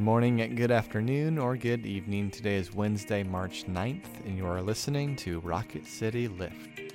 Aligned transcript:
morning, 0.00 0.54
good 0.54 0.70
afternoon, 0.70 1.38
or 1.38 1.56
good 1.56 1.84
evening. 1.84 2.30
Today 2.30 2.56
is 2.56 2.74
Wednesday, 2.74 3.22
March 3.22 3.66
9th, 3.66 4.24
and 4.24 4.36
you 4.36 4.46
are 4.46 4.62
listening 4.62 5.14
to 5.16 5.40
Rocket 5.40 5.86
City 5.86 6.26
Lift. 6.26 6.89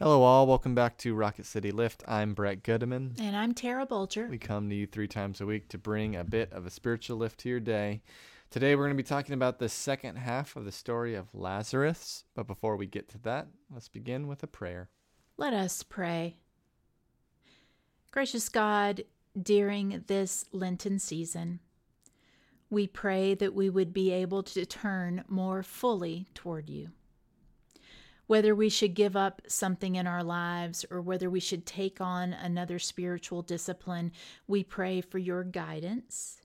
Hello, 0.00 0.24
all. 0.24 0.48
Welcome 0.48 0.74
back 0.74 0.98
to 0.98 1.14
Rocket 1.14 1.46
City 1.46 1.70
Lift. 1.70 2.02
I'm 2.08 2.34
Brett 2.34 2.64
Goodeman. 2.64 3.12
And 3.20 3.36
I'm 3.36 3.54
Tara 3.54 3.86
Bulger. 3.86 4.26
We 4.26 4.38
come 4.38 4.68
to 4.68 4.74
you 4.74 4.88
three 4.88 5.06
times 5.06 5.40
a 5.40 5.46
week 5.46 5.68
to 5.68 5.78
bring 5.78 6.16
a 6.16 6.24
bit 6.24 6.52
of 6.52 6.66
a 6.66 6.70
spiritual 6.70 7.16
lift 7.16 7.38
to 7.40 7.48
your 7.48 7.60
day. 7.60 8.02
Today, 8.50 8.74
we're 8.74 8.86
going 8.86 8.96
to 8.96 9.02
be 9.02 9.06
talking 9.06 9.34
about 9.34 9.60
the 9.60 9.68
second 9.68 10.16
half 10.16 10.56
of 10.56 10.64
the 10.64 10.72
story 10.72 11.14
of 11.14 11.32
Lazarus. 11.32 12.24
But 12.34 12.48
before 12.48 12.74
we 12.76 12.86
get 12.86 13.08
to 13.10 13.18
that, 13.18 13.46
let's 13.72 13.86
begin 13.86 14.26
with 14.26 14.42
a 14.42 14.48
prayer. 14.48 14.88
Let 15.36 15.52
us 15.52 15.84
pray. 15.84 16.38
Gracious 18.10 18.48
God, 18.48 19.04
during 19.40 20.02
this 20.08 20.44
Lenten 20.50 20.98
season, 20.98 21.60
we 22.68 22.88
pray 22.88 23.34
that 23.34 23.54
we 23.54 23.70
would 23.70 23.92
be 23.92 24.10
able 24.10 24.42
to 24.42 24.66
turn 24.66 25.22
more 25.28 25.62
fully 25.62 26.26
toward 26.34 26.68
you 26.68 26.90
whether 28.26 28.54
we 28.54 28.68
should 28.68 28.94
give 28.94 29.16
up 29.16 29.42
something 29.46 29.96
in 29.96 30.06
our 30.06 30.22
lives 30.22 30.84
or 30.90 31.00
whether 31.00 31.28
we 31.28 31.40
should 31.40 31.66
take 31.66 32.00
on 32.00 32.32
another 32.32 32.78
spiritual 32.78 33.42
discipline, 33.42 34.12
we 34.46 34.64
pray 34.64 35.00
for 35.00 35.18
your 35.18 35.44
guidance 35.44 36.40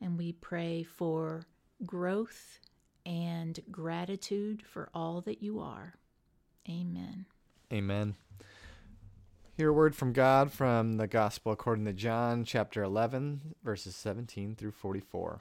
and 0.00 0.18
we 0.18 0.32
pray 0.32 0.82
for 0.82 1.46
growth 1.84 2.60
and 3.04 3.60
gratitude 3.70 4.62
for 4.62 4.88
all 4.94 5.20
that 5.20 5.42
you 5.42 5.60
are. 5.60 5.94
Amen. 6.68 7.26
Amen. 7.72 8.16
Hear 9.56 9.70
a 9.70 9.72
word 9.72 9.96
from 9.96 10.12
God 10.12 10.52
from 10.52 10.98
the 10.98 11.06
Gospel 11.06 11.52
according 11.52 11.86
to 11.86 11.92
John, 11.92 12.44
chapter 12.44 12.82
11, 12.82 13.54
verses 13.64 13.96
17 13.96 14.54
through 14.54 14.72
44. 14.72 15.40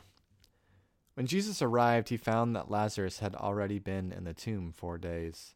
When 1.15 1.27
Jesus 1.27 1.61
arrived, 1.61 2.09
he 2.09 2.17
found 2.17 2.55
that 2.55 2.71
Lazarus 2.71 3.19
had 3.19 3.35
already 3.35 3.79
been 3.79 4.11
in 4.11 4.23
the 4.23 4.33
tomb 4.33 4.71
four 4.71 4.97
days. 4.97 5.55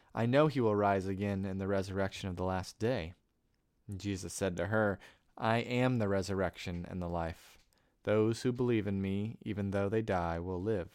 I 0.13 0.25
know 0.25 0.47
he 0.47 0.59
will 0.59 0.75
rise 0.75 1.07
again 1.07 1.45
in 1.45 1.57
the 1.57 1.67
resurrection 1.67 2.29
of 2.29 2.35
the 2.35 2.43
last 2.43 2.79
day. 2.79 3.13
And 3.87 3.99
Jesus 3.99 4.33
said 4.33 4.57
to 4.57 4.67
her, 4.67 4.99
I 5.37 5.57
am 5.59 5.97
the 5.97 6.07
resurrection 6.07 6.85
and 6.89 7.01
the 7.01 7.07
life. 7.07 7.57
Those 8.03 8.41
who 8.41 8.51
believe 8.51 8.87
in 8.87 9.01
me, 9.01 9.37
even 9.41 9.71
though 9.71 9.89
they 9.89 10.01
die, 10.01 10.39
will 10.39 10.61
live. 10.61 10.89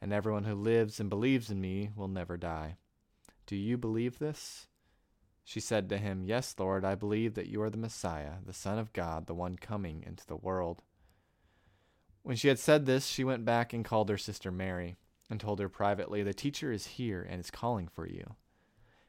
And 0.00 0.12
everyone 0.12 0.44
who 0.44 0.54
lives 0.54 1.00
and 1.00 1.08
believes 1.08 1.50
in 1.50 1.60
me 1.60 1.90
will 1.96 2.08
never 2.08 2.36
die. 2.36 2.76
Do 3.46 3.56
you 3.56 3.78
believe 3.78 4.18
this? 4.18 4.66
She 5.44 5.60
said 5.60 5.88
to 5.88 5.98
him, 5.98 6.24
Yes, 6.24 6.54
Lord, 6.58 6.84
I 6.84 6.96
believe 6.96 7.34
that 7.34 7.46
you 7.46 7.62
are 7.62 7.70
the 7.70 7.76
Messiah, 7.76 8.34
the 8.44 8.52
Son 8.52 8.78
of 8.78 8.92
God, 8.92 9.26
the 9.26 9.34
one 9.34 9.56
coming 9.56 10.02
into 10.04 10.26
the 10.26 10.36
world. 10.36 10.82
When 12.22 12.36
she 12.36 12.48
had 12.48 12.58
said 12.58 12.84
this, 12.84 13.06
she 13.06 13.22
went 13.22 13.44
back 13.44 13.72
and 13.72 13.84
called 13.84 14.08
her 14.08 14.18
sister 14.18 14.50
Mary 14.50 14.96
and 15.28 15.40
told 15.40 15.58
her 15.58 15.68
privately, 15.68 16.22
The 16.22 16.34
teacher 16.34 16.72
is 16.72 16.86
here 16.86 17.26
and 17.28 17.40
is 17.40 17.50
calling 17.50 17.88
for 17.88 18.06
you. 18.06 18.34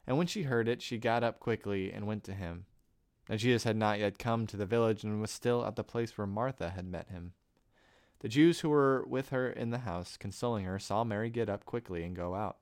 And 0.05 0.17
when 0.17 0.27
she 0.27 0.43
heard 0.43 0.67
it, 0.67 0.81
she 0.81 0.97
got 0.97 1.23
up 1.23 1.39
quickly 1.39 1.91
and 1.91 2.07
went 2.07 2.23
to 2.25 2.33
him. 2.33 2.65
Now 3.29 3.35
Jesus 3.35 3.63
had 3.63 3.75
not 3.75 3.99
yet 3.99 4.17
come 4.17 4.47
to 4.47 4.57
the 4.57 4.65
village 4.65 5.03
and 5.03 5.21
was 5.21 5.31
still 5.31 5.65
at 5.65 5.75
the 5.75 5.83
place 5.83 6.17
where 6.17 6.27
Martha 6.27 6.69
had 6.69 6.85
met 6.85 7.09
him. 7.09 7.33
The 8.19 8.29
Jews 8.29 8.61
who 8.61 8.69
were 8.69 9.05
with 9.07 9.29
her 9.29 9.49
in 9.49 9.69
the 9.69 9.79
house, 9.79 10.17
consoling 10.17 10.65
her, 10.65 10.79
saw 10.79 11.03
Mary 11.03 11.29
get 11.29 11.49
up 11.49 11.65
quickly 11.65 12.03
and 12.03 12.15
go 12.15 12.33
out. 12.33 12.57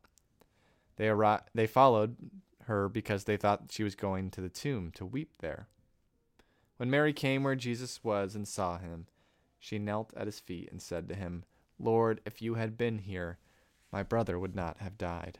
They, 0.98 1.14
they 1.54 1.68
followed 1.68 2.18
her 2.64 2.90
because 2.90 3.24
they 3.24 3.38
thought 3.38 3.72
she 3.72 3.84
was 3.84 3.96
going 3.96 4.32
to 4.32 4.42
the 4.42 4.50
tomb 4.50 4.92
to 4.96 5.06
weep 5.06 5.34
there. 5.40 5.68
When 6.78 6.90
Mary 6.90 7.14
came 7.14 7.44
where 7.44 7.56
Jesus 7.56 8.04
was 8.04 8.36
and 8.36 8.48
saw 8.48 8.80
him, 8.80 9.08
she 9.60 9.80
knelt 9.80 10.14
at 10.18 10.26
his 10.26 10.40
feet 10.40 10.70
and 10.72 10.82
said 10.82 11.08
to 11.08 11.16
him, 11.16 11.46
Lord, 11.80 12.22
if 12.26 12.42
you 12.42 12.56
had 12.56 12.78
been 12.78 13.00
here, 13.00 13.38
my 13.96 14.04
brother 14.04 14.38
would 14.38 14.58
not 14.58 14.80
have 14.80 14.98
died. 14.98 15.40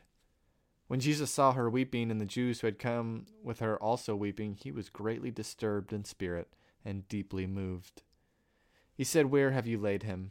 When 0.86 0.98
Jesus 0.98 1.30
saw 1.30 1.52
her 1.52 1.68
weeping, 1.68 2.10
and 2.10 2.18
the 2.18 2.24
Jews 2.24 2.60
who 2.60 2.66
had 2.66 2.78
come 2.78 3.26
with 3.44 3.58
her 3.58 3.76
also 3.82 4.16
weeping, 4.16 4.54
he 4.54 4.72
was 4.72 4.88
greatly 4.88 5.30
disturbed 5.30 5.92
in 5.92 6.06
spirit 6.06 6.48
and 6.82 7.06
deeply 7.06 7.46
moved. 7.46 8.02
He 8.94 9.04
said, 9.04 9.26
Where 9.26 9.50
have 9.50 9.66
you 9.66 9.76
laid 9.76 10.04
him? 10.04 10.30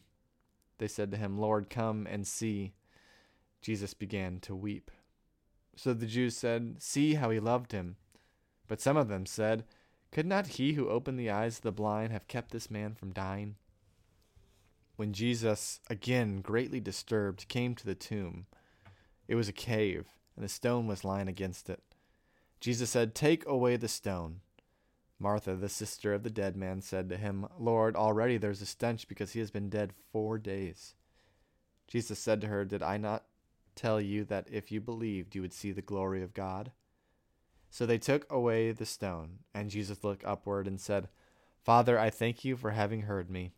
They 0.79 0.87
said 0.87 1.11
to 1.11 1.17
him, 1.17 1.37
Lord, 1.37 1.69
come 1.69 2.07
and 2.09 2.25
see. 2.25 2.73
Jesus 3.61 3.93
began 3.93 4.39
to 4.39 4.55
weep. 4.55 4.89
So 5.75 5.93
the 5.93 6.07
Jews 6.07 6.35
said, 6.35 6.77
See 6.81 7.13
how 7.13 7.29
he 7.29 7.39
loved 7.39 7.73
him. 7.73 7.95
But 8.67 8.81
some 8.81 8.97
of 8.97 9.07
them 9.07 9.27
said, 9.27 9.65
Could 10.11 10.25
not 10.25 10.47
he 10.47 10.73
who 10.73 10.89
opened 10.89 11.19
the 11.19 11.29
eyes 11.29 11.57
of 11.57 11.61
the 11.61 11.71
blind 11.71 12.11
have 12.11 12.27
kept 12.27 12.49
this 12.49 12.71
man 12.71 12.95
from 12.95 13.13
dying? 13.13 13.57
When 14.95 15.13
Jesus, 15.13 15.79
again 15.89 16.41
greatly 16.41 16.79
disturbed, 16.79 17.47
came 17.47 17.75
to 17.75 17.85
the 17.85 17.95
tomb. 17.95 18.45
It 19.27 19.35
was 19.35 19.49
a 19.49 19.53
cave, 19.53 20.07
and 20.35 20.45
a 20.45 20.49
stone 20.49 20.87
was 20.87 21.03
lying 21.03 21.27
against 21.27 21.69
it. 21.69 21.81
Jesus 22.59 22.89
said, 22.89 23.13
Take 23.13 23.45
away 23.45 23.75
the 23.77 23.87
stone. 23.87 24.41
Martha, 25.19 25.55
the 25.55 25.69
sister 25.69 26.13
of 26.13 26.23
the 26.23 26.29
dead 26.29 26.55
man, 26.55 26.81
said 26.81 27.09
to 27.09 27.17
him, 27.17 27.47
Lord, 27.57 27.95
already 27.95 28.37
there's 28.37 28.61
a 28.61 28.65
stench 28.65 29.07
because 29.07 29.33
he 29.33 29.39
has 29.39 29.51
been 29.51 29.69
dead 29.69 29.93
four 30.11 30.37
days. 30.37 30.95
Jesus 31.87 32.19
said 32.19 32.41
to 32.41 32.47
her, 32.47 32.65
Did 32.65 32.83
I 32.83 32.97
not 32.97 33.25
tell 33.75 34.01
you 34.01 34.23
that 34.25 34.47
if 34.51 34.71
you 34.71 34.81
believed, 34.81 35.35
you 35.35 35.41
would 35.41 35.53
see 35.53 35.71
the 35.71 35.81
glory 35.81 36.21
of 36.21 36.33
God? 36.33 36.71
So 37.69 37.85
they 37.85 37.97
took 37.97 38.31
away 38.31 38.71
the 38.71 38.85
stone, 38.85 39.39
and 39.53 39.69
Jesus 39.69 40.03
looked 40.03 40.25
upward 40.25 40.67
and 40.67 40.79
said, 40.79 41.09
Father, 41.63 41.97
I 41.97 42.09
thank 42.09 42.45
you 42.45 42.55
for 42.55 42.71
having 42.71 43.01
heard 43.01 43.29
me. 43.29 43.51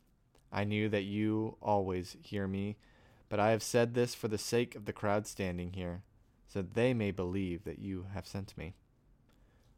I 0.52 0.64
knew 0.64 0.90
that 0.90 1.04
you 1.04 1.58
always 1.62 2.18
hear 2.22 2.48
me, 2.48 2.78
but 3.30 3.40
I 3.40 3.52
have 3.52 3.64
said 3.64 3.94
this 3.94 4.16
for 4.16 4.28
the 4.28 4.38
sake 4.38 4.76
of 4.76 4.86
the 4.86 4.94
crowd 4.94 5.28
standing 5.28 5.74
here, 5.74 6.04
so 6.48 6.62
that 6.62 6.74
they 6.74 6.94
may 6.94 7.12
believe 7.12 7.64
that 7.66 7.80
you 7.80 8.08
have 8.14 8.28
sent 8.28 8.58
me. 8.58 8.76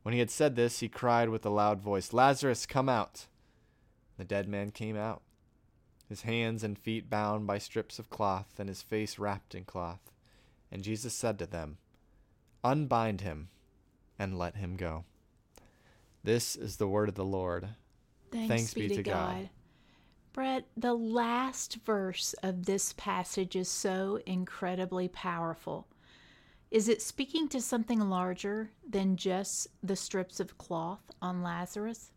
When 0.03 0.13
he 0.13 0.19
had 0.19 0.31
said 0.31 0.56
this, 0.56 0.79
he 0.79 0.88
cried 0.88 1.29
with 1.29 1.46
a 1.46 1.50
loud 1.50 1.81
voice, 1.81 2.13
Lazarus, 2.13 2.66
come 2.66 2.90
out! 2.90 3.28
The 4.18 4.24
dead 4.24 4.47
man 4.47 4.72
came 4.72 4.97
out, 4.97 5.22
his 6.08 6.22
hands 6.22 6.63
and 6.63 6.78
feet 6.78 7.09
bound 7.09 7.47
by 7.47 7.58
strips 7.58 8.00
of 8.00 8.09
cloth, 8.09 8.53
and 8.59 8.68
his 8.68 8.81
face 8.81 9.19
wrapped 9.19 9.56
in 9.56 9.66
cloth. 9.66 10.12
And 10.72 10.84
Jesus 10.84 11.13
said 11.13 11.40
to 11.40 11.46
them, 11.46 11.78
Unbind 12.63 13.22
him, 13.22 13.50
and 14.18 14.38
let 14.38 14.58
him 14.58 14.75
go. 14.75 15.06
This 16.24 16.55
is 16.55 16.78
the 16.78 16.88
word 16.88 17.09
of 17.09 17.16
the 17.16 17.26
Lord. 17.26 17.70
Thanks, 18.32 18.47
Thanks 18.47 18.73
be, 18.73 18.88
be, 18.90 18.96
to 18.97 19.03
God. 19.03 19.35
God. 19.35 19.49
Brett, 20.34 20.66
the 20.78 20.93
last 20.93 21.79
verse 21.85 22.34
of 22.43 22.66
this 22.66 22.93
passage 22.93 23.55
is 23.55 23.70
so 23.70 24.20
incredibly 24.26 25.08
powerful. 25.08 25.87
Is 26.72 26.87
it 26.87 27.02
speaking 27.02 27.47
to 27.49 27.61
something 27.61 27.99
larger 27.99 28.72
than 28.87 29.16
just 29.16 29.67
the 29.81 29.96
strips 29.96 30.40
of 30.40 30.58
cloth 30.58 31.02
on 31.22 31.41
Lazarus? 31.41 32.11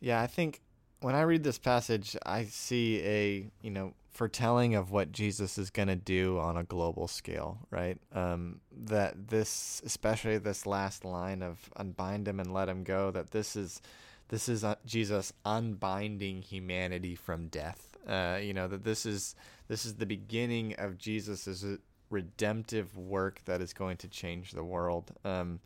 Yeah, 0.00 0.20
I 0.20 0.26
think 0.26 0.60
when 1.00 1.14
I 1.14 1.22
read 1.22 1.42
this 1.42 1.58
passage, 1.58 2.16
I 2.26 2.44
see 2.44 3.00
a, 3.02 3.50
you 3.62 3.70
know, 3.70 3.94
foretelling 4.10 4.74
of 4.74 4.90
what 4.90 5.10
Jesus 5.10 5.58
is 5.58 5.70
going 5.70 5.88
to 5.88 5.96
do 5.96 6.38
on 6.38 6.56
a 6.56 6.64
global 6.64 7.08
scale, 7.08 7.58
right? 7.70 7.98
Um, 8.12 8.60
that 8.84 9.28
this, 9.28 9.82
especially 9.84 10.38
this 10.38 10.66
last 10.66 11.04
line 11.04 11.42
of 11.42 11.70
unbind 11.76 12.28
him 12.28 12.40
and 12.40 12.52
let 12.52 12.68
him 12.68 12.84
go, 12.84 13.10
that 13.10 13.32
this 13.32 13.56
is 13.56 13.82
this 14.28 14.48
is 14.48 14.64
uh, 14.64 14.76
Jesus 14.84 15.32
unbinding 15.44 16.42
humanity 16.42 17.14
from 17.14 17.48
death. 17.48 17.96
Uh, 18.06 18.38
you 18.40 18.52
know 18.52 18.68
that 18.68 18.84
this 18.84 19.06
is 19.06 19.34
this 19.68 19.86
is 19.86 19.94
the 19.94 20.06
beginning 20.06 20.74
of 20.74 20.98
Jesus' 20.98 21.64
redemptive 22.10 22.96
work 22.96 23.40
that 23.46 23.60
is 23.60 23.72
going 23.72 23.96
to 23.98 24.08
change 24.08 24.52
the 24.52 24.64
world. 24.64 25.12
Um, 25.24 25.60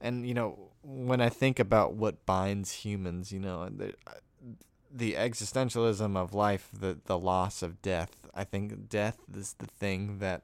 and 0.00 0.26
you 0.26 0.34
know 0.34 0.70
when 0.82 1.20
I 1.20 1.28
think 1.28 1.58
about 1.58 1.94
what 1.94 2.24
binds 2.26 2.72
humans, 2.72 3.32
you 3.32 3.40
know, 3.40 3.68
the 4.92 5.14
existentialism 5.14 6.16
of 6.16 6.34
life, 6.34 6.68
the 6.72 6.98
the 7.04 7.18
loss 7.18 7.62
of 7.62 7.82
death. 7.82 8.26
I 8.34 8.44
think 8.44 8.88
death 8.88 9.18
is 9.34 9.54
the 9.58 9.66
thing 9.66 10.18
that 10.18 10.42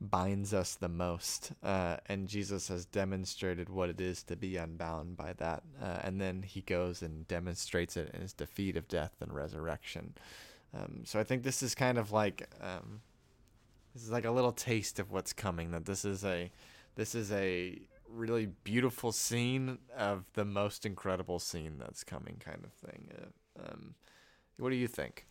binds 0.00 0.54
us 0.54 0.74
the 0.74 0.88
most, 0.88 1.52
uh, 1.62 1.96
and 2.06 2.28
Jesus 2.28 2.68
has 2.68 2.84
demonstrated 2.84 3.68
what 3.68 3.90
it 3.90 4.00
is 4.00 4.22
to 4.24 4.36
be 4.36 4.56
unbound 4.56 5.16
by 5.16 5.32
that. 5.34 5.62
Uh, 5.82 5.98
and 6.04 6.20
then 6.20 6.42
he 6.42 6.60
goes 6.60 7.02
and 7.02 7.26
demonstrates 7.26 7.96
it 7.96 8.10
in 8.14 8.20
his 8.20 8.32
defeat 8.32 8.76
of 8.76 8.88
death 8.88 9.16
and 9.20 9.32
resurrection. 9.32 10.14
Um, 10.74 11.02
so 11.04 11.18
I 11.18 11.24
think 11.24 11.42
this 11.42 11.62
is 11.62 11.74
kind 11.74 11.98
of 11.98 12.12
like 12.12 12.48
um, 12.60 13.00
this 13.94 14.02
is 14.02 14.10
like 14.10 14.24
a 14.24 14.30
little 14.30 14.52
taste 14.52 14.98
of 14.98 15.10
what's 15.10 15.32
coming. 15.32 15.70
That 15.70 15.86
this 15.86 16.04
is 16.04 16.24
a 16.24 16.50
this 16.94 17.14
is 17.14 17.32
a 17.32 17.80
really 18.08 18.46
beautiful 18.64 19.12
scene 19.12 19.78
of 19.96 20.24
the 20.34 20.44
most 20.44 20.86
incredible 20.86 21.38
scene 21.38 21.74
that's 21.78 22.04
coming, 22.04 22.40
kind 22.44 22.64
of 22.64 22.72
thing. 22.72 23.08
Uh, 23.18 23.62
um, 23.68 23.94
what 24.58 24.70
do 24.70 24.76
you 24.76 24.88
think? 24.88 25.26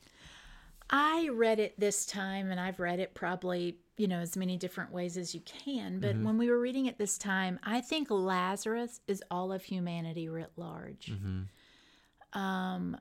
I 0.89 1.29
read 1.33 1.59
it 1.59 1.79
this 1.79 2.05
time, 2.05 2.51
and 2.51 2.59
I've 2.59 2.79
read 2.79 2.99
it 2.99 3.13
probably, 3.13 3.77
you 3.97 4.07
know, 4.07 4.19
as 4.19 4.37
many 4.37 4.57
different 4.57 4.91
ways 4.91 5.17
as 5.17 5.33
you 5.33 5.41
can. 5.41 5.99
But 5.99 6.15
when 6.17 6.37
we 6.37 6.49
were 6.49 6.59
reading 6.59 6.85
it 6.85 6.97
this 6.99 7.17
time, 7.17 7.59
I 7.63 7.81
think 7.81 8.09
Lazarus 8.11 9.01
is 9.07 9.23
all 9.31 9.51
of 9.51 9.63
humanity 9.63 10.29
writ 10.29 10.51
large. 10.55 11.11
Um, 12.33 12.97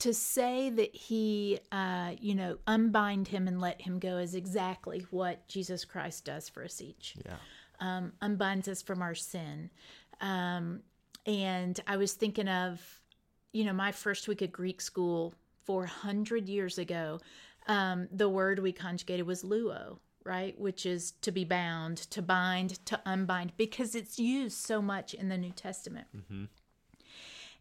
to 0.00 0.12
say 0.12 0.68
that 0.70 0.94
he, 0.96 1.60
uh, 1.70 2.12
you 2.20 2.34
know, 2.34 2.58
unbind 2.66 3.28
him 3.28 3.46
and 3.46 3.60
let 3.60 3.80
him 3.80 4.00
go 4.00 4.16
is 4.18 4.34
exactly 4.34 5.06
what 5.10 5.46
Jesus 5.46 5.84
Christ 5.84 6.24
does 6.24 6.48
for 6.48 6.64
us 6.64 6.80
each 6.80 7.14
Yeah. 7.24 7.36
um, 7.78 8.12
unbinds 8.20 8.66
us 8.66 8.82
from 8.82 9.00
our 9.00 9.14
sin. 9.14 9.70
Um, 10.20 10.82
and 11.24 11.78
I 11.86 11.96
was 11.98 12.14
thinking 12.14 12.48
of, 12.48 13.00
you 13.52 13.64
know, 13.64 13.72
my 13.72 13.92
first 13.92 14.26
week 14.26 14.42
at 14.42 14.50
Greek 14.50 14.80
school 14.80 15.34
400 15.66 16.48
years 16.48 16.78
ago. 16.78 17.20
Um, 17.66 18.08
the 18.10 18.28
word 18.28 18.58
we 18.58 18.72
conjugated 18.72 19.26
was 19.26 19.42
luo, 19.44 19.98
right? 20.24 20.58
Which 20.58 20.84
is 20.84 21.12
to 21.22 21.30
be 21.30 21.44
bound, 21.44 21.98
to 22.10 22.20
bind, 22.20 22.84
to 22.86 23.00
unbind, 23.06 23.52
because 23.56 23.94
it's 23.94 24.18
used 24.18 24.58
so 24.58 24.82
much 24.82 25.14
in 25.14 25.28
the 25.28 25.38
New 25.38 25.52
Testament. 25.52 26.08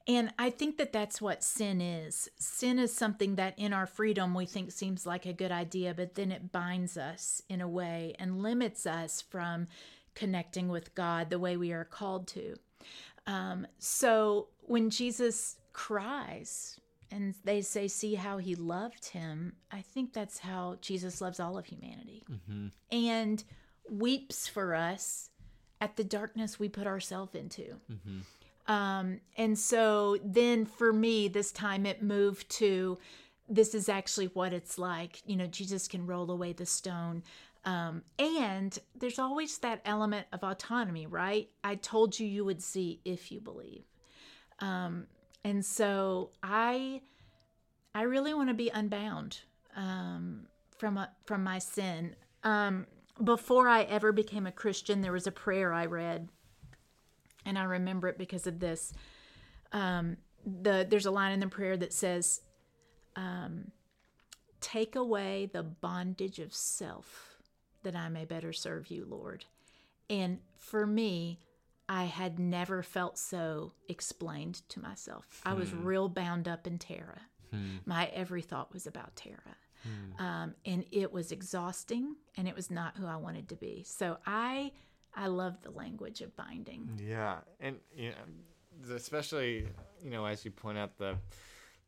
And 0.08 0.34
I 0.40 0.50
think 0.50 0.78
that 0.78 0.92
that's 0.92 1.22
what 1.22 1.44
sin 1.44 1.80
is. 1.80 2.28
Sin 2.40 2.80
is 2.80 2.92
something 2.94 3.36
that 3.36 3.58
in 3.60 3.72
our 3.72 3.86
freedom 3.86 4.34
we 4.34 4.48
think 4.48 4.72
seems 4.72 5.06
like 5.06 5.28
a 5.28 5.34
good 5.34 5.52
idea, 5.52 5.94
but 5.94 6.16
then 6.16 6.32
it 6.32 6.52
binds 6.52 6.98
us 6.98 7.44
in 7.48 7.62
a 7.62 7.68
way 7.68 8.16
and 8.18 8.42
limits 8.42 8.88
us 8.88 9.22
from 9.22 9.68
connecting 10.16 10.70
with 10.70 10.96
God 10.96 11.30
the 11.30 11.40
way 11.40 11.56
we 11.56 11.72
are 11.72 11.86
called 11.86 12.28
to. 12.30 12.56
Um, 13.28 13.68
so 13.78 14.48
when 14.62 14.90
Jesus 14.90 15.58
cries 15.74 16.80
and 17.12 17.36
they 17.44 17.62
say, 17.62 17.88
See 17.88 18.16
how 18.16 18.38
he 18.38 18.56
loved 18.56 19.06
him, 19.08 19.54
I 19.72 19.82
think 19.82 20.14
that's 20.14 20.40
how 20.40 20.78
Jesus 20.82 21.22
loves 21.22 21.40
all 21.40 21.58
of 21.58 21.66
humanity 21.66 22.24
and 22.92 23.44
weeps 23.90 24.48
for 24.48 24.74
us 24.76 25.30
at 25.80 25.96
the 25.98 26.04
darkness 26.04 26.60
we 26.60 26.70
put 26.70 26.88
ourselves 26.88 27.36
into. 27.36 27.76
Um, 28.68 29.20
and 29.38 29.58
so 29.58 30.18
then 30.24 30.66
for 30.66 30.94
me, 30.94 31.28
this 31.28 31.52
time 31.52 31.86
it 31.86 32.02
moved 32.02 32.50
to 32.52 32.98
this 33.50 33.76
is 33.76 33.90
actually 33.90 34.28
what 34.28 34.54
it's 34.54 34.78
like. 34.78 35.22
You 35.26 35.36
know, 35.36 35.48
Jesus 35.48 35.88
can 35.88 36.06
roll 36.08 36.30
away 36.32 36.54
the 36.54 36.66
stone. 36.66 37.24
Um, 37.66 38.04
and 38.18 38.78
there's 38.96 39.20
always 39.20 39.58
that 39.60 39.82
element 39.86 40.28
of 40.32 40.44
autonomy, 40.44 41.06
right? 41.06 41.50
I 41.64 41.76
told 41.76 42.20
you 42.20 42.28
you 42.28 42.46
would 42.46 42.62
see 42.62 43.02
if 43.04 43.32
you 43.32 43.40
believe. 43.42 43.84
Um, 44.60 45.08
and 45.44 45.66
so 45.66 46.32
I, 46.44 47.02
I 47.96 48.04
really 48.04 48.34
want 48.34 48.50
to 48.50 48.54
be 48.54 48.70
unbound 48.70 49.40
um, 49.76 50.48
from 50.78 50.98
a, 50.98 51.10
from 51.26 51.44
my 51.44 51.60
sin. 51.60 52.16
Um, 52.44 52.86
before 53.24 53.68
I 53.68 53.84
ever 53.84 54.12
became 54.12 54.48
a 54.48 54.52
Christian, 54.52 55.02
there 55.02 55.12
was 55.12 55.28
a 55.28 55.32
prayer 55.32 55.74
I 55.74 55.86
read 55.86 56.30
and 57.46 57.58
I 57.58 57.64
remember 57.64 58.08
it 58.08 58.18
because 58.18 58.48
of 58.48 58.60
this. 58.60 58.94
Um, 59.72 60.18
the 60.46 60.86
there's 60.90 61.06
a 61.06 61.12
line 61.12 61.34
in 61.34 61.40
the 61.40 61.48
prayer 61.48 61.78
that 61.78 61.94
says, 61.94 62.42
um, 63.16 63.72
"Take 64.60 64.96
away 64.96 65.50
the 65.52 65.64
bondage 65.64 66.40
of 66.40 66.54
self, 66.54 67.38
that 67.84 67.96
I 67.96 68.10
may 68.10 68.26
better 68.26 68.54
serve 68.54 68.88
you, 68.88 69.06
Lord." 69.06 69.46
And 70.10 70.40
for 70.58 70.86
me, 70.86 71.40
I 71.92 72.06
had 72.06 72.40
never 72.40 72.84
felt 72.84 73.18
so 73.18 73.74
explained 73.90 74.62
to 74.70 74.80
myself. 74.80 75.42
I 75.46 75.54
was 75.54 75.72
hmm. 75.72 75.84
real 75.84 76.08
bound 76.08 76.48
up 76.48 76.66
in 76.66 76.78
Tara. 76.78 77.20
Hmm. 77.52 77.80
My 77.86 78.06
every 78.14 78.42
thought 78.42 78.72
was 78.72 78.88
about 78.88 79.18
Tara. 79.18 79.58
Hmm. 79.84 80.26
Um, 80.26 80.56
and 80.66 80.86
it 80.94 81.12
was 81.12 81.34
exhausting 81.34 82.16
and 82.38 82.48
it 82.48 82.56
was 82.56 82.72
not 82.72 82.96
who 82.96 83.06
I 83.06 83.18
wanted 83.18 83.50
to 83.50 83.58
be. 83.58 83.84
So 83.86 84.18
I 84.26 84.72
I 85.14 85.28
love 85.28 85.62
the 85.64 85.72
language 85.72 86.22
of 86.22 86.34
binding. 86.38 86.98
Yeah, 86.98 87.40
and 87.60 87.76
you 87.94 88.12
know, 88.12 88.96
especially 88.96 89.68
you 90.02 90.12
know 90.12 90.26
as 90.26 90.46
you 90.46 90.52
point 90.52 90.78
out 90.78 90.98
the 90.98 91.18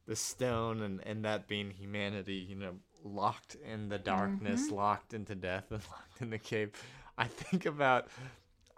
the 0.06 0.18
stone 0.18 0.82
and 0.82 1.00
and 1.06 1.24
that 1.24 1.48
being 1.48 1.72
humanity, 1.72 2.46
you 2.46 2.58
know, 2.58 2.74
locked 3.06 3.56
in 3.66 3.88
the 3.88 4.00
darkness, 4.00 4.64
mm-hmm. 4.66 4.76
locked 4.76 5.14
into 5.14 5.34
death, 5.34 5.68
and 5.72 5.82
locked 5.90 6.22
in 6.22 6.30
the 6.30 6.40
cave. 6.40 6.72
I 7.18 7.28
think 7.28 7.66
about. 7.66 8.10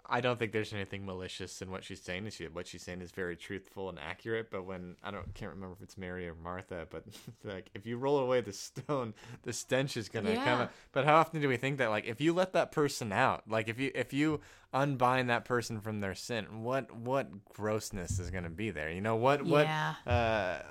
I 0.08 0.20
don't 0.20 0.38
think 0.38 0.52
there's 0.52 0.72
anything 0.72 1.04
malicious 1.04 1.60
in 1.62 1.70
what 1.70 1.82
she's 1.84 2.00
saying. 2.00 2.30
She, 2.30 2.44
what 2.46 2.66
she's 2.66 2.82
saying 2.82 3.00
is 3.00 3.10
very 3.10 3.34
truthful 3.36 3.88
and 3.88 3.98
accurate. 3.98 4.50
But 4.50 4.64
when 4.64 4.96
I 5.02 5.10
don't 5.10 5.34
can't 5.34 5.52
remember 5.52 5.74
if 5.74 5.82
it's 5.82 5.98
Mary 5.98 6.28
or 6.28 6.34
Martha, 6.34 6.86
but 6.90 7.04
like 7.44 7.70
if 7.74 7.86
you 7.86 7.98
roll 7.98 8.18
away 8.18 8.40
the 8.40 8.52
stone, 8.52 9.14
the 9.42 9.52
stench 9.52 9.96
is 9.96 10.08
gonna 10.08 10.36
come. 10.36 10.44
Yeah. 10.44 10.62
out. 10.62 10.70
But 10.92 11.04
how 11.04 11.16
often 11.16 11.40
do 11.40 11.48
we 11.48 11.56
think 11.56 11.78
that? 11.78 11.90
Like 11.90 12.06
if 12.06 12.20
you 12.20 12.32
let 12.32 12.52
that 12.52 12.72
person 12.72 13.12
out, 13.12 13.42
like 13.48 13.68
if 13.68 13.78
you 13.80 13.90
if 13.94 14.12
you 14.12 14.40
unbind 14.72 15.30
that 15.30 15.44
person 15.44 15.80
from 15.80 16.00
their 16.00 16.14
sin, 16.14 16.62
what 16.62 16.94
what 16.94 17.44
grossness 17.44 18.18
is 18.18 18.30
gonna 18.30 18.50
be 18.50 18.70
there? 18.70 18.90
You 18.90 19.00
know 19.00 19.16
what 19.16 19.44
Yeah. 19.46 19.94
what 20.04 20.12
uh 20.12 20.62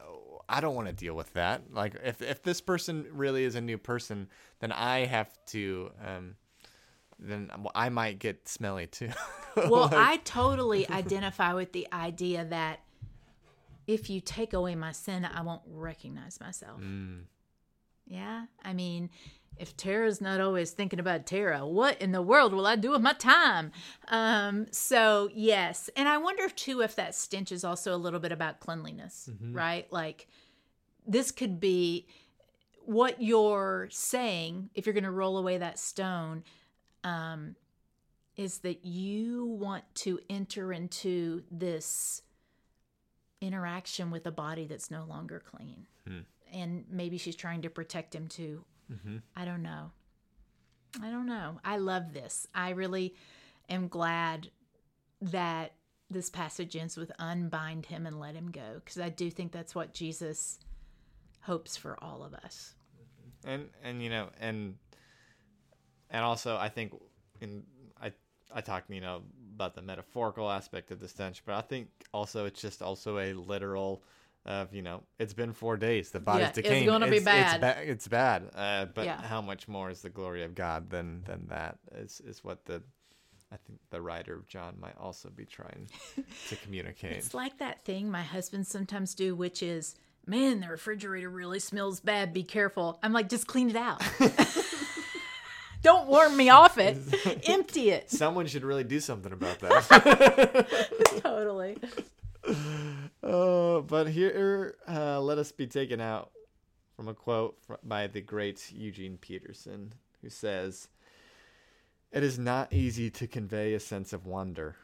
I 0.47 0.61
don't 0.61 0.75
want 0.75 0.87
to 0.87 0.93
deal 0.93 1.15
with 1.15 1.33
that. 1.33 1.73
Like 1.73 1.95
if 2.03 2.21
if 2.21 2.43
this 2.43 2.61
person 2.61 3.07
really 3.11 3.43
is 3.43 3.55
a 3.55 3.61
new 3.61 3.77
person, 3.79 4.29
then 4.59 4.71
I 4.71 5.05
have 5.05 5.29
to 5.47 5.91
um 6.05 6.35
then 7.19 7.49
I 7.73 7.89
might 7.89 8.19
get 8.19 8.47
smelly 8.47 8.87
too. 8.87 9.09
Well, 9.69 9.89
I 9.93 10.17
totally 10.17 10.85
identify 10.89 11.53
with 11.53 11.71
the 11.71 11.87
idea 11.93 12.43
that 12.43 12.81
if 13.87 14.09
you 14.09 14.19
take 14.19 14.51
away 14.51 14.75
my 14.75 14.91
sin, 14.91 15.23
I 15.23 15.43
won't 15.43 15.61
recognize 15.65 16.41
myself. 16.41 16.81
Yeah. 18.05 18.47
I 18.65 18.73
mean, 18.73 19.11
if 19.57 19.77
Tara's 19.77 20.19
not 20.19 20.41
always 20.41 20.71
thinking 20.71 20.99
about 20.99 21.25
Tara, 21.25 21.65
what 21.65 22.01
in 22.01 22.11
the 22.11 22.21
world 22.21 22.53
will 22.53 22.67
I 22.67 22.75
do 22.75 22.91
with 22.91 23.01
my 23.01 23.13
time? 23.13 23.71
Um, 24.09 24.67
so, 24.71 25.29
yes. 25.33 25.89
And 25.95 26.09
I 26.09 26.17
wonder 26.17 26.49
too 26.49 26.81
if 26.81 26.97
that 26.97 27.15
stench 27.15 27.53
is 27.53 27.63
also 27.63 27.95
a 27.95 27.97
little 27.97 28.19
bit 28.19 28.33
about 28.33 28.59
cleanliness, 28.59 29.29
right? 29.51 29.87
Like, 29.91 30.27
this 31.07 31.31
could 31.31 31.59
be 31.59 32.07
what 32.83 33.21
you're 33.21 33.87
saying 33.89 34.69
if 34.75 34.85
you're 34.85 34.93
going 34.93 35.05
to 35.05 35.11
roll 35.11 35.37
away 35.37 35.57
that 35.59 35.79
stone 35.79 36.43
um, 37.05 37.55
is 38.35 38.57
that 38.59 38.83
you 38.83 39.45
want 39.45 39.83
to 39.95 40.19
enter 40.29 40.73
into 40.73 41.43
this 41.49 42.21
interaction 43.39 44.11
with 44.11 44.25
a 44.25 44.31
body 44.31 44.65
that's 44.65 44.91
no 44.91 45.05
longer 45.05 45.41
clean. 45.45 45.87
And 46.51 46.85
maybe 46.89 47.17
she's 47.17 47.35
trying 47.35 47.61
to 47.61 47.69
protect 47.69 48.13
him 48.13 48.27
too. 48.27 48.65
I 49.35 49.45
don't 49.45 49.63
know. 49.63 49.91
I 51.01 51.09
don't 51.09 51.25
know. 51.27 51.59
I 51.63 51.77
love 51.77 52.13
this. 52.13 52.47
I 52.53 52.69
really 52.71 53.15
am 53.69 53.87
glad 53.87 54.49
that 55.21 55.73
this 56.09 56.29
passage 56.29 56.75
ends 56.75 56.95
with 56.97 57.11
unbind 57.19 57.85
him 57.87 58.05
and 58.05 58.19
let 58.19 58.35
him 58.35 58.51
go 58.51 58.75
because 58.75 58.99
I 58.99 59.09
do 59.09 59.29
think 59.31 59.51
that's 59.51 59.73
what 59.73 59.93
Jesus 59.93 60.59
hopes 61.41 61.75
for 61.77 61.97
all 62.03 62.23
of 62.23 62.33
us. 62.33 62.73
and 63.45 63.69
and 63.83 64.01
you 64.01 64.09
know 64.09 64.29
and 64.39 64.75
and 66.09 66.23
also 66.23 66.57
I 66.57 66.69
think 66.69 66.93
in 67.41 67.63
I 68.01 68.11
I 68.53 68.61
talked 68.61 68.89
you 68.89 69.01
know 69.01 69.21
about 69.55 69.75
the 69.75 69.81
metaphorical 69.81 70.49
aspect 70.51 70.91
of 70.91 70.99
the 70.99 71.07
stench, 71.07 71.43
but 71.45 71.55
I 71.55 71.61
think 71.61 71.87
also 72.13 72.45
it's 72.45 72.61
just 72.61 72.81
also 72.81 73.19
a 73.19 73.33
literal 73.33 74.03
of 74.45 74.73
you 74.73 74.81
know 74.81 75.01
it's 75.17 75.33
been 75.33 75.53
four 75.53 75.75
days 75.75 76.11
the 76.11 76.19
body's 76.19 76.41
Yeah, 76.41 76.47
it's 76.49 76.55
decaying 76.57 76.85
gonna 76.85 77.07
be 77.09 77.15
it's, 77.17 77.25
bad. 77.25 77.55
it's, 77.55 77.61
ba- 77.61 77.91
it's 77.91 78.07
bad 78.07 78.51
uh, 78.55 78.85
but 78.93 79.05
Yeah. 79.05 79.19
how 79.21 79.41
much 79.41 79.67
more 79.67 79.89
is 79.89 80.01
the 80.03 80.09
glory 80.09 80.43
of 80.43 80.53
God 80.53 80.89
than 80.91 81.23
than 81.25 81.47
that 81.47 81.79
is 81.95 82.21
is 82.21 82.43
what 82.43 82.63
the 82.65 82.83
I 83.51 83.57
think 83.57 83.79
the 83.89 84.01
writer 84.01 84.35
of 84.35 84.47
John 84.47 84.75
might 84.79 84.97
also 84.99 85.29
be 85.29 85.45
trying 85.45 85.87
to 86.49 86.55
communicate. 86.63 87.13
It's 87.13 87.33
like 87.33 87.57
that 87.59 87.83
thing 87.85 88.11
my 88.11 88.23
husband 88.23 88.67
sometimes 88.67 89.13
do, 89.15 89.35
which 89.35 89.61
is, 89.63 89.95
man, 90.25 90.59
the 90.61 90.67
refrigerator 90.67 91.29
really 91.29 91.59
smells 91.59 91.99
bad. 91.99 92.33
Be 92.33 92.43
careful. 92.43 92.99
I'm 93.03 93.13
like, 93.13 93.29
just 93.29 93.45
clean 93.47 93.69
it 93.69 93.75
out. 93.75 94.01
Don't 95.85 96.07
warm 96.07 96.35
me 96.35 96.49
off 96.49 96.79
it. 96.79 96.97
Empty 97.47 97.91
it. 97.91 98.09
Someone 98.09 98.47
should 98.47 98.63
really 98.63 98.83
do 98.83 98.99
something 98.99 99.31
about 99.31 99.59
that. 99.59 101.21
totally. 101.23 101.77
Uh, 103.23 103.79
but 103.79 104.07
here, 104.07 104.75
uh, 104.87 105.19
let 105.19 105.39
us 105.39 105.51
be 105.51 105.65
taken 105.65 105.99
out 105.99 106.29
from 106.95 107.07
a 107.07 107.13
quote 107.15 107.57
by 107.83 108.05
the 108.05 108.21
great 108.21 108.71
Eugene 108.71 109.17
Peterson, 109.17 109.91
who 110.21 110.29
says, 110.29 110.89
It 112.11 112.21
is 112.21 112.37
not 112.37 112.71
easy 112.71 113.09
to 113.09 113.25
convey 113.25 113.73
a 113.73 113.79
sense 113.79 114.13
of 114.13 114.27
wonder, 114.27 114.75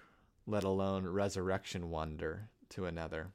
let 0.48 0.64
alone 0.64 1.06
resurrection 1.06 1.92
wonder, 1.92 2.50
to 2.70 2.88
another. 2.88 3.28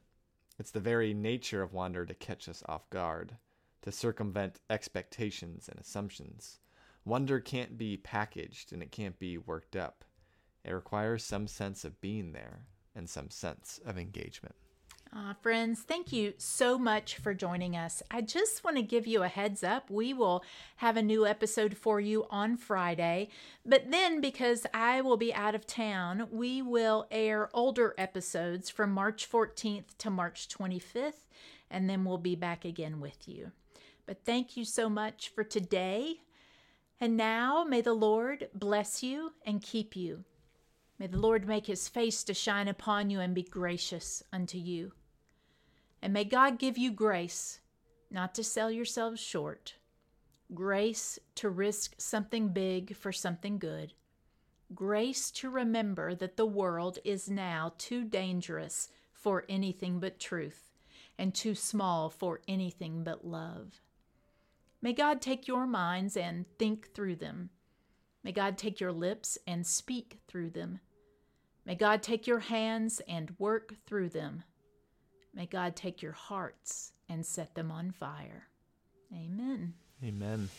It's 0.59 0.71
the 0.71 0.81
very 0.81 1.13
nature 1.13 1.61
of 1.61 1.71
wonder 1.71 2.05
to 2.05 2.13
catch 2.13 2.49
us 2.49 2.61
off 2.67 2.89
guard, 2.89 3.37
to 3.83 3.93
circumvent 3.93 4.59
expectations 4.69 5.69
and 5.69 5.79
assumptions. 5.79 6.59
Wonder 7.07 7.39
can't 7.39 7.77
be 7.77 7.95
packaged 7.95 8.73
and 8.73 8.83
it 8.83 8.91
can't 8.91 9.17
be 9.17 9.37
worked 9.37 9.77
up. 9.77 10.03
It 10.65 10.73
requires 10.73 11.23
some 11.23 11.47
sense 11.47 11.85
of 11.85 12.01
being 12.01 12.33
there 12.33 12.59
and 12.93 13.09
some 13.09 13.29
sense 13.29 13.79
of 13.85 13.97
engagement. 13.97 14.55
Uh, 15.15 15.33
friends, 15.41 15.83
thank 15.83 16.11
you 16.11 16.33
so 16.37 16.77
much 16.77 17.15
for 17.15 17.33
joining 17.33 17.77
us. 17.77 18.03
I 18.11 18.19
just 18.19 18.65
want 18.65 18.75
to 18.75 18.81
give 18.81 19.07
you 19.07 19.23
a 19.23 19.29
heads 19.29 19.63
up. 19.63 19.89
We 19.89 20.13
will 20.13 20.43
have 20.77 20.97
a 20.97 21.01
new 21.01 21.25
episode 21.25 21.77
for 21.77 22.01
you 22.01 22.25
on 22.29 22.57
Friday, 22.57 23.29
but 23.65 23.89
then 23.89 24.19
because 24.19 24.65
I 24.73 24.99
will 24.99 25.15
be 25.15 25.33
out 25.33 25.55
of 25.55 25.65
town, 25.65 26.27
we 26.29 26.61
will 26.61 27.07
air 27.09 27.49
older 27.53 27.95
episodes 27.97 28.69
from 28.69 28.91
March 28.91 29.31
14th 29.31 29.97
to 29.99 30.09
March 30.09 30.49
25th, 30.49 31.23
and 31.71 31.89
then 31.89 32.03
we'll 32.03 32.17
be 32.17 32.35
back 32.35 32.65
again 32.65 32.99
with 32.99 33.29
you. 33.29 33.53
But 34.05 34.25
thank 34.25 34.57
you 34.57 34.65
so 34.65 34.89
much 34.89 35.29
for 35.29 35.45
today. 35.45 36.19
And 36.99 37.15
now 37.15 37.63
may 37.63 37.81
the 37.81 37.93
Lord 37.93 38.49
bless 38.53 39.03
you 39.03 39.33
and 39.45 39.61
keep 39.61 39.95
you. 39.95 40.23
May 40.97 41.07
the 41.07 41.19
Lord 41.19 41.47
make 41.47 41.67
his 41.67 41.87
face 41.87 42.23
to 42.23 42.33
shine 42.33 42.67
upon 42.67 43.11
you 43.11 43.19
and 43.19 43.35
be 43.35 43.43
gracious 43.43 44.23
unto 44.33 44.57
you. 44.57 44.93
And 46.01 46.11
may 46.11 46.23
God 46.23 46.57
give 46.57 46.77
you 46.77 46.91
grace 46.91 47.59
not 48.09 48.33
to 48.35 48.43
sell 48.43 48.71
yourselves 48.71 49.19
short, 49.19 49.75
grace 50.53 51.19
to 51.35 51.49
risk 51.49 51.93
something 51.99 52.49
big 52.49 52.95
for 52.95 53.11
something 53.11 53.59
good, 53.59 53.93
grace 54.73 55.29
to 55.31 55.49
remember 55.49 56.15
that 56.15 56.35
the 56.35 56.45
world 56.45 56.97
is 57.03 57.29
now 57.29 57.73
too 57.77 58.03
dangerous 58.03 58.89
for 59.13 59.45
anything 59.47 59.99
but 59.99 60.19
truth 60.19 60.71
and 61.17 61.33
too 61.33 61.53
small 61.53 62.09
for 62.09 62.41
anything 62.47 63.03
but 63.03 63.25
love. 63.25 63.81
May 64.81 64.93
God 64.93 65.21
take 65.21 65.47
your 65.47 65.65
minds 65.65 66.15
and 66.15 66.45
think 66.59 66.93
through 66.93 67.15
them. 67.17 67.49
May 68.23 68.31
God 68.31 68.57
take 68.57 68.79
your 68.79 68.91
lips 68.91 69.37
and 69.47 69.65
speak 69.65 70.19
through 70.27 70.51
them. 70.51 70.79
May 71.65 71.75
God 71.75 72.03
take 72.03 72.27
your 72.27 72.39
hands 72.39 73.01
and 73.07 73.35
work 73.39 73.75
through 73.85 74.09
them. 74.09 74.43
May 75.33 75.45
God 75.45 75.75
take 75.75 76.01
your 76.01 76.13
hearts 76.13 76.93
and 77.09 77.25
set 77.25 77.55
them 77.55 77.71
on 77.71 77.91
fire. 77.91 78.47
Amen. 79.13 79.73
Amen. 80.03 80.49